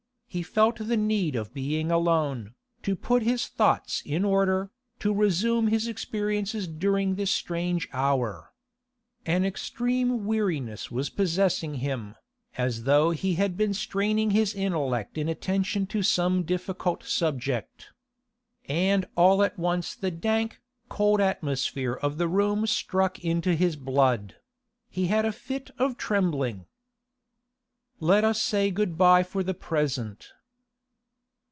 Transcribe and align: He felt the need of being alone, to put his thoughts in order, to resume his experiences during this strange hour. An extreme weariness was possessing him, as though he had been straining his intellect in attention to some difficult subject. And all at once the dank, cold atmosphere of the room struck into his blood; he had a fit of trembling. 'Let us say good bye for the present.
He 0.33 0.43
felt 0.43 0.77
the 0.77 0.95
need 0.95 1.35
of 1.35 1.53
being 1.53 1.91
alone, 1.91 2.53
to 2.83 2.95
put 2.95 3.21
his 3.21 3.47
thoughts 3.49 4.01
in 4.05 4.23
order, 4.23 4.71
to 4.99 5.13
resume 5.13 5.67
his 5.67 5.89
experiences 5.89 6.69
during 6.69 7.15
this 7.15 7.29
strange 7.31 7.89
hour. 7.91 8.53
An 9.25 9.43
extreme 9.43 10.25
weariness 10.25 10.89
was 10.89 11.09
possessing 11.09 11.73
him, 11.83 12.15
as 12.57 12.85
though 12.85 13.11
he 13.11 13.33
had 13.35 13.57
been 13.57 13.73
straining 13.73 14.31
his 14.31 14.55
intellect 14.55 15.17
in 15.17 15.27
attention 15.27 15.85
to 15.87 16.01
some 16.01 16.43
difficult 16.43 17.03
subject. 17.03 17.89
And 18.69 19.05
all 19.17 19.43
at 19.43 19.59
once 19.59 19.95
the 19.95 20.11
dank, 20.11 20.61
cold 20.87 21.19
atmosphere 21.19 21.95
of 21.95 22.17
the 22.17 22.29
room 22.29 22.65
struck 22.67 23.19
into 23.19 23.53
his 23.53 23.75
blood; 23.75 24.37
he 24.89 25.07
had 25.07 25.25
a 25.25 25.33
fit 25.33 25.71
of 25.77 25.97
trembling. 25.97 26.67
'Let 28.03 28.23
us 28.23 28.41
say 28.41 28.71
good 28.71 28.97
bye 28.97 29.21
for 29.21 29.43
the 29.43 29.53
present. 29.53 30.31